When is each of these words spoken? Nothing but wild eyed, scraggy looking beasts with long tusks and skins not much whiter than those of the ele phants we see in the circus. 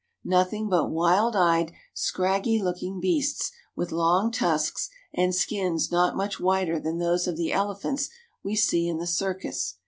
Nothing 0.25 0.67
but 0.67 0.89
wild 0.89 1.35
eyed, 1.35 1.73
scraggy 1.93 2.59
looking 2.59 2.99
beasts 2.99 3.51
with 3.75 3.91
long 3.91 4.31
tusks 4.31 4.89
and 5.13 5.35
skins 5.35 5.91
not 5.91 6.17
much 6.17 6.39
whiter 6.39 6.79
than 6.79 6.97
those 6.97 7.27
of 7.27 7.37
the 7.37 7.51
ele 7.53 7.75
phants 7.75 8.09
we 8.43 8.55
see 8.55 8.87
in 8.87 8.97
the 8.97 9.05
circus. 9.05 9.75